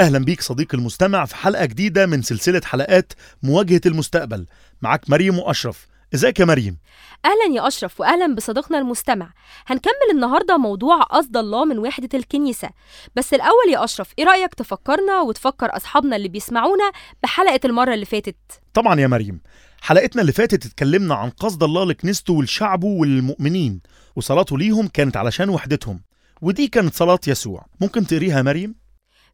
[0.00, 4.46] أهلا بيك صديقي المستمع في حلقة جديدة من سلسلة حلقات مواجهة المستقبل.
[4.82, 5.86] معاك مريم وأشرف.
[6.14, 6.78] إزيك يا مريم؟
[7.24, 9.32] أهلا يا أشرف وأهلا بصديقنا المستمع.
[9.66, 12.70] هنكمل النهاردة موضوع قصد الله من وحدة الكنيسة.
[13.16, 18.36] بس الأول يا أشرف إيه رأيك تفكرنا وتفكر أصحابنا اللي بيسمعونا بحلقة المرة اللي فاتت؟
[18.74, 19.40] طبعا يا مريم.
[19.80, 23.80] حلقتنا اللي فاتت اتكلمنا عن قصد الله لكنيسته ولشعبه وللمؤمنين
[24.16, 26.00] وصلاته ليهم كانت علشان وحدتهم
[26.42, 27.66] ودي كانت صلاة يسوع.
[27.80, 28.87] ممكن تقريها يا مريم؟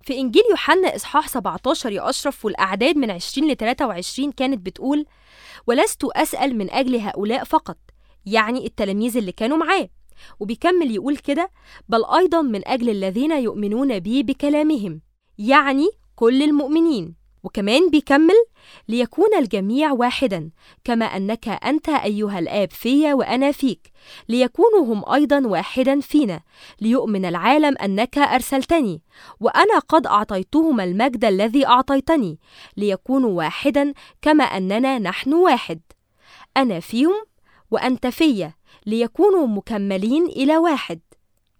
[0.05, 5.06] في إنجيل يوحنا إصحاح 17 يا أشرف والأعداد من 20 ل 23 كانت بتقول
[5.66, 7.77] ولست أسأل من أجل هؤلاء فقط.
[8.27, 9.88] يعني التلاميذ اللي كانوا معاه.
[10.41, 11.50] وبيكمل يقول كده
[11.88, 15.00] بل أيضا من أجل الذين يؤمنون بي بكلامهم.
[15.38, 17.14] يعني كل المؤمنين.
[17.45, 18.45] وكمان بيكمل
[18.89, 20.50] ليكون الجميع واحدا
[20.84, 23.93] كما أنك أنت أيها الآب فيا وأنا فيك.
[24.28, 26.41] ليكونوا هم أيضا واحدا فينا.
[26.81, 29.03] ليؤمن العالم أنك أرسلتني.
[29.41, 32.38] وأنا قد أعطيتهم المجد الذي أعطيتني.
[32.77, 35.81] ليكونوا واحدا كما أننا نحن واحد.
[36.56, 37.25] أنا فيهم
[37.71, 38.54] وأنت فيا.
[38.87, 41.00] ليكونوا مكملين إلى واحد.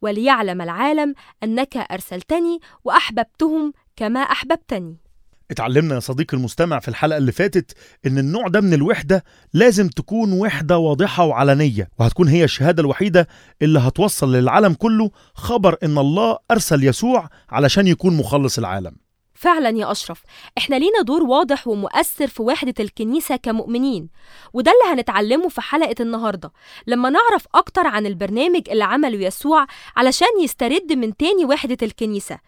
[0.03, 5.04] وليعلم العالم أنك أرسلتني وأحببتهم كما أحببتني.
[5.51, 7.73] اتعلمنا يا صديقي المستمع في الحلقة اللي فاتت
[8.07, 13.29] إن النوع ده من الوحدة لازم تكون وحدة واضحة وعلنية وهتكون هي الشهادة الوحيدة
[13.63, 18.97] اللي هتوصل للعالم كله خبر إن الله أرسل يسوع علشان يكون مخلص العالم.
[19.35, 20.23] فعلا يا أشرف
[20.59, 24.09] إحنا لينا دور واضح ومؤثر في وحدة الكنيسة كمؤمنين
[24.53, 26.53] وده اللي هنتعلمه في حلقة النهاردة.
[26.87, 29.67] لما نعرف أكتر عن البرنامج اللي عمله يسوع
[29.97, 32.39] علشان يسترد من تاني وحدة الكنيسة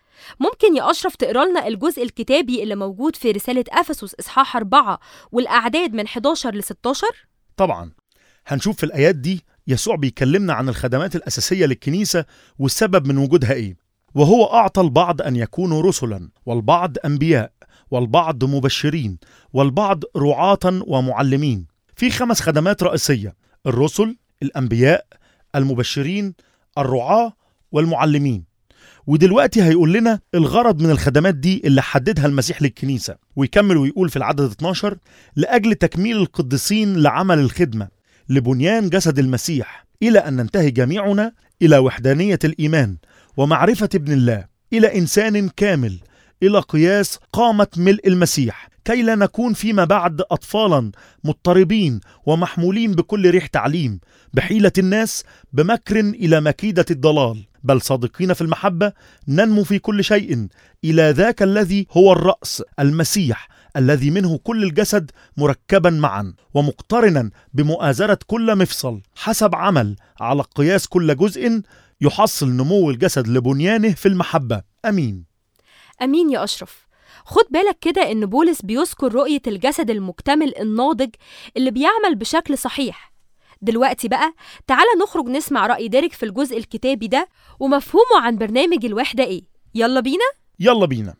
[0.40, 4.98] ممكن يا أشرف تقرأ لنا الجزء الكتابي اللي موجود في رسالة أفسس إصحاح 4
[5.32, 7.06] والأعداد من 11 ل 16
[7.56, 7.92] طبعا.
[8.46, 12.24] هنشوف في الآيات دي يسوع بيكلمنا عن الخدمات الأساسية للكنيسة
[12.58, 13.76] والسبب من وجودها إيه.
[14.14, 17.52] وهو أعطى البعض أن يكونوا رسلا والبعض أنبياء
[17.90, 19.18] والبعض مبشرين
[19.52, 21.66] والبعض رعاة ومعلمين.
[21.96, 25.06] في خمس خدمات رئيسية الرسل الأنبياء
[25.54, 26.34] المبشرين
[26.78, 27.32] الرعاة
[27.72, 28.44] والمعلمين.
[29.06, 34.40] ودلوقتي هيقول لنا الغرض من الخدمات دي اللي حددها المسيح للكنيسة ويكمل ويقول في العدد
[34.50, 34.98] 12
[35.36, 37.88] لأجل تكميل القديسين لعمل الخدمة
[38.28, 42.96] لبنيان جسد المسيح إلى أن ننتهي جميعنا إلى وحدانية الإيمان
[43.36, 45.98] ومعرفة ابن الله إلى إنسان كامل
[46.42, 50.90] إلى قياس قامة ملء المسيح كي لا نكون فيما بعد أطفالا
[51.24, 54.00] مضطربين ومحمولين بكل ريح تعليم
[54.34, 57.44] بحيلة الناس بمكر إلى مكيدة الضلال.
[57.66, 58.92] بل صادقين في المحبة
[59.28, 60.48] ننمو في كل شيء.
[60.84, 68.58] إلى ذاك الذي هو الرأس المسيح الذي منه كل الجسد مركبا معا ومقترنا بمؤازرة كل
[68.58, 69.00] مفصل.
[69.16, 71.60] حسب عمل على قياس كل جزء
[72.00, 74.62] يحصل نمو الجسد لبنيانه في المحبة.
[74.84, 75.24] أمين.
[76.02, 76.86] أمين يا أشرف.
[77.24, 81.10] خد بالك كده إن بولس بيذكر رؤية الجسد المكتمل الناضج
[81.56, 83.15] اللي بيعمل بشكل صحيح.
[83.62, 84.32] دلوقتي بقى
[84.66, 87.28] تعالى نخرج نسمع رأي ديريك في الجزء الكتابي ده
[87.60, 89.42] ومفهومه عن برنامج الوحدة إيه.
[89.74, 90.24] يلا بينا؟
[90.60, 91.14] يلا بينا.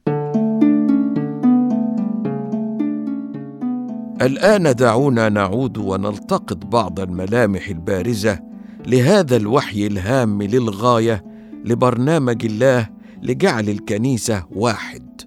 [4.22, 8.40] الآن دعونا نعود ونلتقط بعض الملامح البارزة
[8.86, 11.24] لهذا الوحي الهام للغاية
[11.64, 12.88] لبرنامج الله
[13.22, 15.20] لجعل الكنيسة واحد.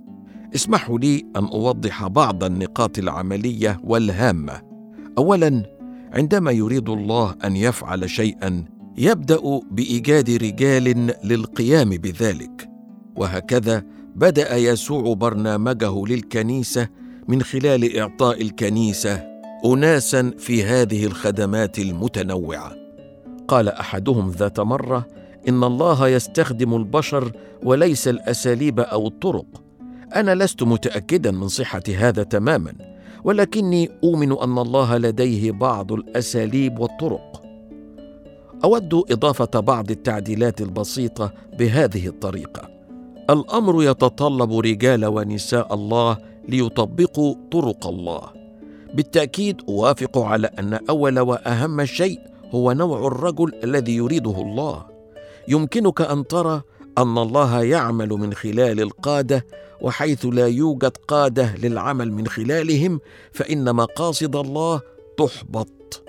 [0.56, 4.62] اسمحوا لي أن أوضح بعض النقاط العملية والهامة.
[5.18, 5.79] اولا
[6.14, 8.66] عندما يريد الله أن يفعل شيئا
[8.98, 12.70] يبدأ بإيجاد رجال للقيام بذلك.
[13.16, 13.84] وهكذا
[14.16, 16.88] بدأ يسوع برنامجه للكنيسة
[17.28, 19.24] من خلال إعطاء الكنيسة
[19.66, 22.76] اناسا في هذه الخدمات المتنوعة.
[23.48, 25.08] قال أحدهم ذات مرة
[25.48, 27.32] إن الله يستخدم البشر
[27.64, 29.46] وليس الأساليب أو الطرق.
[30.16, 32.89] أنا لست متاكدا من صحة هذا تماما.
[33.24, 37.42] ولكني أؤمن أن الله لديه بعض الأساليب والطرق.
[38.64, 42.70] أود إضافة بعض التعديلات البسيطة بهذه الطريقة.
[43.30, 46.18] الأمر يتطلب رجال ونساء الله
[46.48, 48.22] ليطبقوا طرق الله.
[48.94, 52.20] بالتأكيد أوافق على أن أول وأهم شيء
[52.52, 54.86] هو نوع الرجل الذي يريده الله.
[55.48, 56.62] يمكنك أن ترى
[56.98, 59.46] أن الله يعمل من خلال القادة
[59.82, 63.00] وحيث لا يوجد قادة للعمل من خلالهم
[63.32, 64.82] فإن مقاصد الله
[65.18, 66.04] تحبط.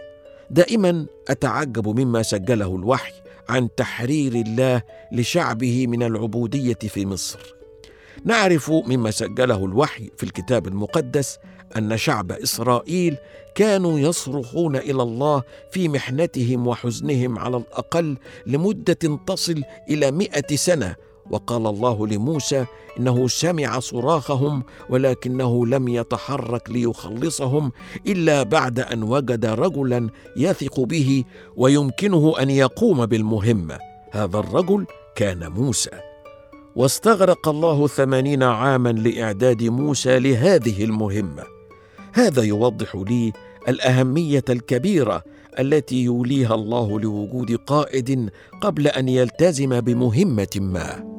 [0.50, 3.12] دائما أتعجب مما سجله الوحي
[3.48, 4.82] عن تحرير الله
[5.12, 7.54] لشعبه من العبودية في مصر.
[8.24, 11.38] نعرف مما سجله الوحي في الكتاب المقدس
[11.76, 13.17] أن شعب إسرائيل
[13.55, 20.94] كانوا يصرخون إلى الله في محنتهم وحزنهم على الأقل لمدة تصل إلى مائه سنة.
[21.31, 22.64] وقال الله لموسى
[22.99, 27.73] إنه سمع صراخهم ولكنه لم يتحرك ليخلصهم
[28.06, 31.25] إلا بعد أن وجد رجلا يثق به
[31.56, 33.78] ويمكنه أن يقوم بالمهمة.
[34.12, 35.90] هذا الرجل كان موسى.
[36.76, 41.59] واستغرق الله ثمانين عاما لإعداد موسى لهذه المهمة.
[42.12, 43.32] هذا يوضح لي
[43.68, 45.24] الأهمية الكبيرة
[45.58, 48.30] التي يوليها الله لوجود قائد
[48.60, 51.10] قبل أن يلتزم بمهمة ما.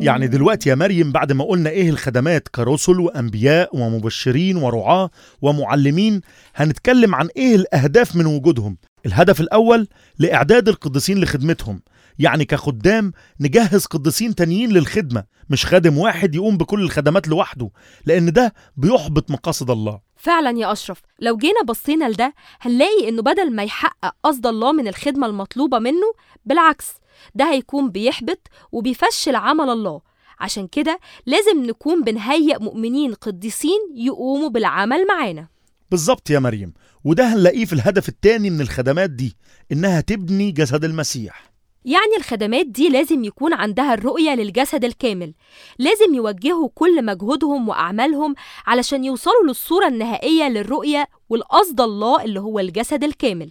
[0.00, 5.10] يعني دلوقتي يا مريم بعد ما قلنا إيه الخدمات كرسل وأنبياء ومبشرين ورعاة
[5.42, 6.20] ومعلمين
[6.54, 8.76] هنتكلم عن إيه الأهداف من وجودهم؟
[9.06, 9.88] الهدف الأول
[10.18, 11.80] لإعداد القديسين لخدمتهم.
[12.18, 17.70] يعني كخدام نجهز قديسين تانيين للخدمة مش خادم واحد يقوم بكل الخدمات لوحده
[18.06, 20.00] لأن ده بيحبط مقاصد الله.
[20.16, 24.88] فعلا يا أشرف لو جينا بصينا لده هنلاقي إنه بدل ما يحقق قصد الله من
[24.88, 26.12] الخدمة المطلوبة منه
[26.44, 26.86] بالعكس
[27.34, 30.00] ده هيكون بيحبط وبيفشل عمل الله.
[30.40, 35.48] عشان كده لازم نكون بنهيئ مؤمنين قديسين يقوموا بالعمل معانا.
[35.90, 36.72] بالظبط يا مريم
[37.04, 39.36] وده هنلاقيه في الهدف التاني من الخدمات دي
[39.72, 41.55] إنها تبني جسد المسيح.
[41.86, 45.34] يعني الخدمات دي لازم يكون عندها الرؤية للجسد الكامل.
[45.78, 48.34] لازم يوجهوا كل مجهودهم وأعمالهم
[48.66, 53.50] علشان يوصلوا للصورة النهائية للرؤية والقصد الله اللي هو الجسد الكامل.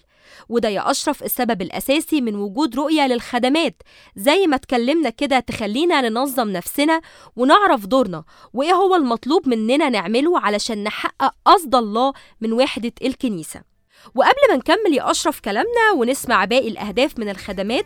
[0.49, 3.81] وده يا أشرف السبب الأساسي من وجود رؤية للخدمات.
[4.15, 7.01] زي ما اتكلمنا كده تخلينا ننظم نفسنا
[7.35, 8.23] ونعرف دورنا.
[8.53, 13.74] وإيه هو المطلوب مننا نعمله علشان نحقق قصد الله من وحدة الكنيسة.
[14.15, 17.85] وقبل ما نكمل يا أشرف كلامنا ونسمع باقي الأهداف من الخدمات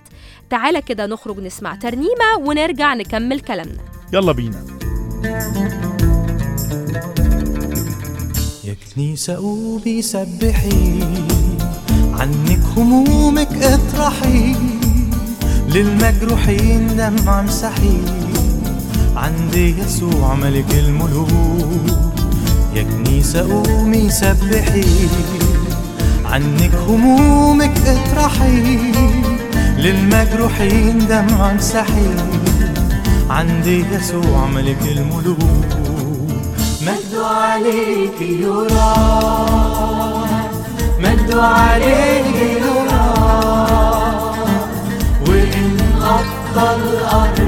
[0.49, 3.83] تعالى كده نخرج نسمع ترنيمة ونرجع نكمل كلامنا.
[4.13, 4.65] يلا بينا.
[8.63, 10.99] يا كنيسة قومي سبحي
[12.13, 14.55] عنك همومك اطرحي
[15.67, 17.97] للمجروحين دمع امسحي.
[19.15, 21.29] عند يسوع ملك الملوك
[22.73, 24.83] يا كنيسة قومي سبحي.
[26.31, 28.77] عنك همومك اطرحي
[29.77, 32.15] للمجروحين دمع امسحي.
[33.29, 35.71] عند يسوع ملك الملوك
[36.81, 38.95] مجد عليك يرى.
[40.99, 43.09] مجد عليك يرى.
[45.27, 47.38] وإن غطى الأرض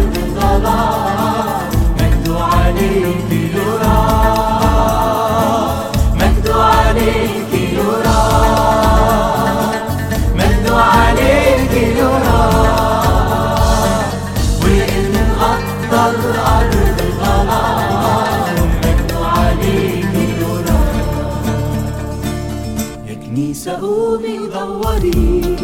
[24.37, 25.57] دوري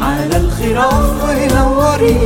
[0.00, 2.16] على الخراف ونوري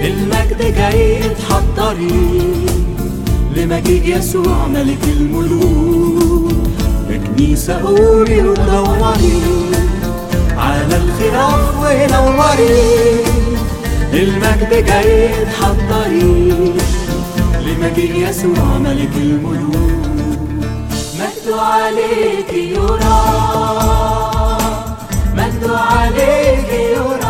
[0.00, 2.40] المجد جاي تحضري
[3.56, 6.52] لمجيء يسوع ملك الملوك
[7.10, 9.42] يا كنيسة قومي ودوري
[10.58, 13.22] على الخراف ونوري
[14.12, 16.74] المجد جاي تحضري
[17.66, 20.01] لمجيء يسوع ملك الملوك.
[21.42, 23.22] مجد عليك يرى
[25.34, 27.22] مجد عليك يرى.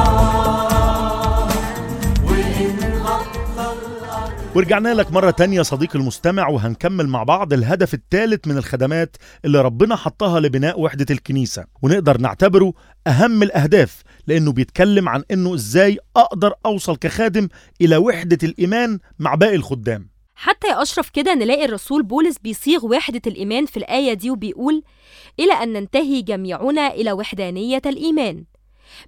[4.54, 9.96] ورجعنا لك مرة تانية صديقي المستمع وهنكمل مع بعض الهدف الثالث من الخدمات اللي ربنا
[9.96, 11.64] حطها لبناء وحدة الكنيسة.
[11.82, 12.72] ونقدر نعتبره
[13.06, 17.48] أهم الأهداف لأنه بيتكلم عن إنه إزاي أقدر أوصل كخادم
[17.80, 20.11] إلى وحدة الإيمان مع باقي الخدام.
[20.42, 24.82] حتى يا أشرف كده نلاقي الرسول بولس بيصيغ وحدة الإيمان في الآية دي وبيقول
[25.40, 28.44] إلى أن ننتهي جميعنا إلى وحدانية الإيمان.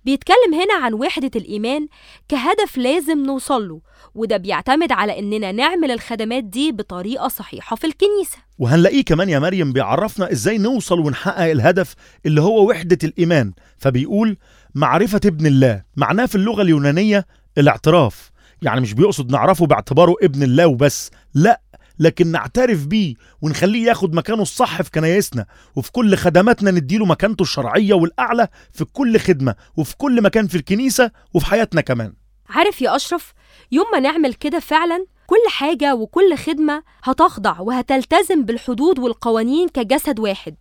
[0.05, 1.89] بيتكلم هنا عن وحدة الإيمان
[2.29, 3.81] كهدف لازم نوصله
[4.15, 8.39] وده بيعتمد على إننا نعمل الخدمات دي بطريقة صحيحة في الكنيسة.
[8.59, 11.95] وهنلاقيه كمان يا مريم بيعرفنا إزاي نوصل ونحقق الهدف
[12.27, 14.37] اللي هو وحدة الإيمان فبيقول
[14.75, 17.27] معرفة ابن الله معناه في اللغة اليونانية
[17.59, 18.34] الاعتراف.
[18.65, 21.61] يعني مش بيقصد نعرفه باعتباره ابن الله وبس لا
[21.99, 27.95] لكن نعترف بيه ونخليه ياخد مكانه الصح في كنايسنا وفي كل خدماتنا نديله مكانته الشرعية
[27.95, 32.13] والأعلى في كل خدمة وفي كل مكان في الكنيسة وفي حياتنا كمان.
[32.49, 33.33] عارف يا أشرف
[33.73, 40.55] يوم ما نعمل كده فعلا كل حاجة وكل خدمة هتخضع وهتلتزم بالحدود والقوانين كجسد واحد.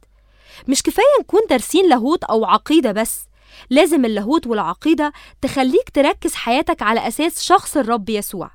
[0.68, 3.26] مش كفاية نكون دارسين لاهوت أو عقيدة بس
[3.70, 8.52] لازم اللاهوت والعقيدة تخليك تركز حياتك على أساس شخص الرب يسوع.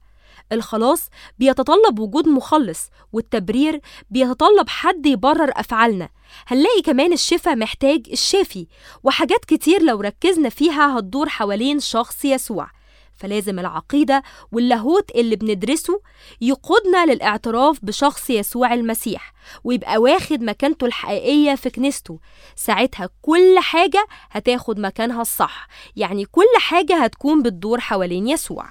[0.52, 6.08] الخلاص بيتطلب وجود مخلص والتبرير بيتطلب حد يبرر أفعالنا.
[6.46, 8.66] هنلاقي كمان الشفاء محتاج الشافي
[9.02, 12.70] وحاجات كتير لو ركزنا فيها هتدور حوالين شخص يسوع.
[13.18, 14.22] فلازم العقيدة
[14.52, 16.00] واللاهوت اللي بندرسه
[16.40, 19.32] يقودنا للاعتراف بشخص يسوع المسيح
[19.64, 22.18] ويبقى واخد مكانته الحقيقية في كنيسته.
[22.56, 25.68] ساعتها كل حاجة هتاخد مكانها الصح.
[25.96, 28.66] يعني كل حاجة هتكون بتدور حوالين يسوع.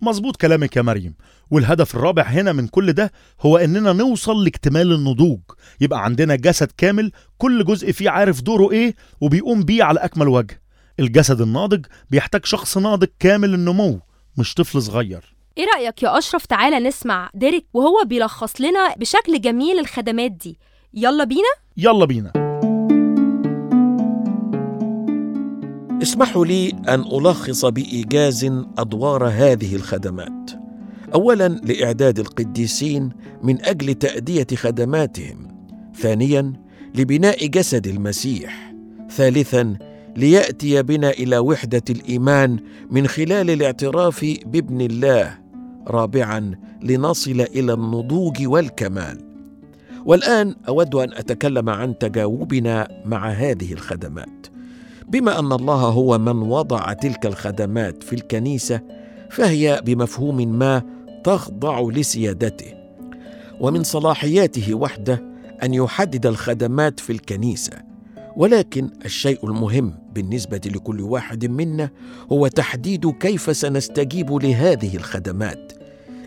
[0.00, 1.14] مظبوط كلامك يا مريم.
[1.50, 5.40] والهدف الرابع هنا من كل ده هو إننا نوصل لاكتمال النضوج.
[5.80, 10.62] يبقى عندنا جسد كامل كل جزء فيه عارف دوره إيه وبيقوم بيه على أكمل وجه.
[11.00, 14.00] الجسد الناضج بيحتاج شخص ناضج كامل النمو
[14.38, 15.34] مش طفل صغير.
[15.58, 20.58] إيه رأيك يا أشرف؟ تعالى نسمع ديريك وهو بيلخص لنا بشكل جميل الخدمات دي.
[20.94, 22.32] يلا بينا؟ يلا بينا.
[26.02, 28.44] اسمحوا لي أن ألخص بإيجاز
[28.78, 30.50] أدوار هذه الخدمات.
[31.14, 33.10] اولا لإعداد القديسين
[33.42, 35.48] من أجل تأدية خدماتهم.
[35.96, 36.52] ثانيا
[36.94, 38.72] لبناء جسد المسيح.
[39.10, 39.76] ثالثا
[40.16, 42.58] ليأتي بنا إلى وحدة الإيمان
[42.90, 45.38] من خلال الاعتراف بابن الله
[45.86, 49.20] رابعا لنصل إلى النضوج والكمال.
[50.04, 54.46] والآن أود أن أتكلم عن تجاوبنا مع هذه الخدمات.
[55.08, 58.80] بما أن الله هو من وضع تلك الخدمات في الكنيسة
[59.30, 60.82] فهي بمفهوم ما
[61.24, 62.74] تخضع لسيادته.
[63.60, 65.22] ومن صلاحياته وحده
[65.62, 67.89] أن يحدد الخدمات في الكنيسة.
[68.36, 71.90] ولكن الشيء المهم بالنسبة لكل واحد منا
[72.32, 75.72] هو تحديد كيف سنستجيب لهذه الخدمات.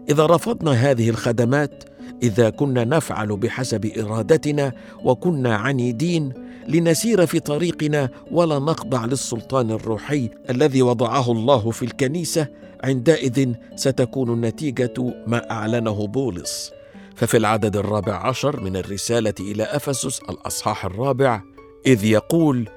[0.09, 1.83] إذا رفضنا هذه الخدمات
[2.23, 6.33] إذا كنا نفعل بحسب إرادتنا وكنا عنيدين
[6.67, 12.47] لنسير في طريقنا ولا نخضع للسلطان الروحي الذي وضعه الله في الكنيسة
[12.83, 14.93] عندئذ ستكون النتيجة
[15.27, 16.71] ما أعلنه بولس.
[17.15, 21.52] ففي العدد الرابع عشر من الرسالة إلى أفسس الأصحاح الرابع
[21.85, 22.69] إذ يقول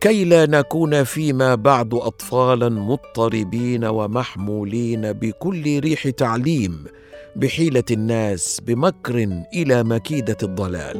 [0.00, 6.84] كي لا نكون فيما بعد اطفالا مضطربين ومحمولين بكل ريح تعليم
[7.36, 10.96] بحيلة الناس بمكر إلى مكيدة الضلال.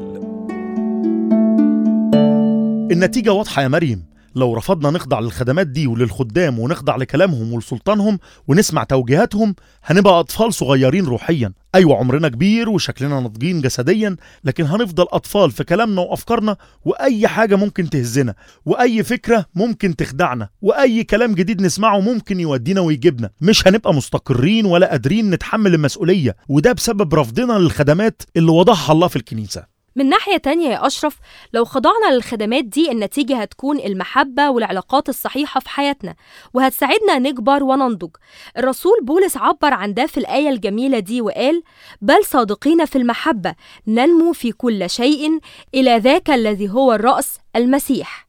[2.93, 4.05] النتيجة واضحة يا مريم.
[4.39, 8.19] لو رفضنا نخضع للخدمات دي وللخدام ونخضع لكلامهم ولسلطانهم
[8.49, 9.55] ونسمع توجيهاتهم
[9.85, 11.53] هنبقى أطفال صغيرين روحيا.
[11.75, 17.91] أيوة عمرنا كبير وشكلنا ناضجين جسديا لكن هنفضل أطفال في كلامنا وأفكارنا وأي حاجة ممكن
[17.91, 18.35] تهزنا
[18.67, 23.31] وأي فكرة ممكن تخدعنا وأي كلام جديد نسمعه ممكن يودينا ويجيبنا.
[23.41, 29.17] مش هنبقى مستقرين ولا قادرين نتحمل المسؤولية وده بسبب رفضنا للخدمات اللي وضعها الله في
[29.17, 29.78] الكنيسة.
[29.97, 31.19] من ناحية تانية يا أشرف
[31.53, 36.15] لو خضعنا للخدمات دي النتيجة هتكون المحبة والعلاقات الصحيحة في حياتنا
[36.55, 38.11] وهتساعدنا نكبر وننضج.
[38.59, 41.63] الرسول بولس عبر عن ده في الآية الجميلة دي وقال
[42.03, 43.55] بل صادقين في المحبة
[43.87, 45.39] ننمو في كل شيء
[45.75, 48.28] إلى ذاك الذي هو الرأس المسيح.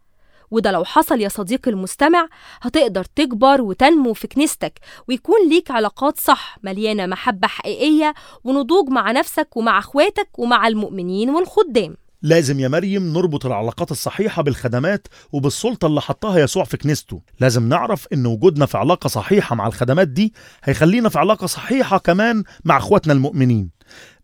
[0.52, 2.28] وده لو حصل يا صديقي المستمع
[2.62, 8.14] هتقدر تكبر وتنمو في كنيستك ويكون ليك علاقات صح مليانة محبة حقيقية
[8.44, 11.96] ونضوج مع نفسك ومع أخواتك ومع المؤمنين والخدام.
[12.22, 17.22] لازم يا مريم نربط العلاقات الصحيحة بالخدمات وبالسلطة اللي حطها يسوع في كنيسته.
[17.40, 22.44] لازم نعرف إن وجودنا في علاقة صحيحة مع الخدمات دي هيخلينا في علاقة صحيحة كمان
[22.66, 23.70] مع أخواتنا المؤمنين.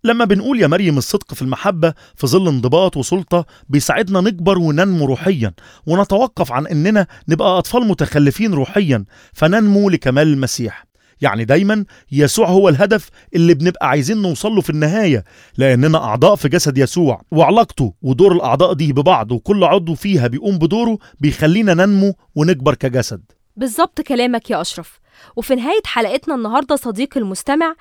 [0.05, 5.53] لما بنقول يا مريم الصدق في المحبة في ظل انضباط وسلطة بيساعدنا نكبر وننمو روحيا
[5.85, 10.85] ونتوقف عن إننا نبقى أطفال متخلفين روحيا فننمو لكمال المسيح.
[11.21, 15.23] يعني دايما يسوع هو الهدف اللي بنبقى عايزين نوصل له في النهاية
[15.57, 20.97] لأننا أعضاء في جسد يسوع وعلاقته ودور الأعضاء دي ببعض وكل عضو فيها بيقوم بدوره
[21.19, 23.21] بيخلينا ننمو ونكبر كجسد.
[23.55, 24.99] بالظبط كلامك يا أشرف.
[25.35, 27.75] وفي نهاية حلقتنا النهاردة صديقي المستمع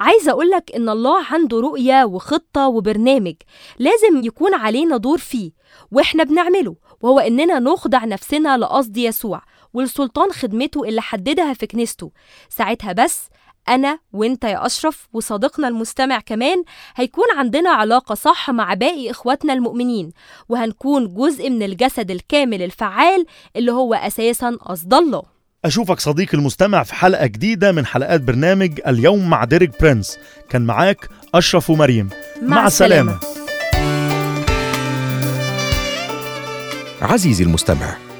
[0.00, 3.34] عايزة أقولك إن الله عنده رؤية وخطة وبرنامج
[3.78, 5.50] لازم يكون علينا دور فيه
[5.92, 9.42] وإحنا بنعمله وهو إننا نخضع نفسنا لقصد يسوع
[9.74, 12.10] ولسلطان خدمته اللي حددها في كنيسته.
[12.48, 13.28] ساعتها بس
[13.68, 16.64] أنا وإنت يا أشرف وصديقنا المستمع كمان
[16.96, 20.12] هيكون عندنا علاقة صح مع باقي إخواتنا المؤمنين
[20.48, 23.26] وهنكون جزء من الجسد الكامل الفعال
[23.56, 25.35] اللي هو أساسا قصد الله.
[25.66, 30.18] أشوفك صديقي المستمع في حلقة جديدة من حلقات برنامج اليوم مع ديريك برينس.
[30.50, 32.08] كان معاك أشرف ومريم.
[32.42, 33.18] مع السلامة.
[37.02, 38.05] عزيزي المستمع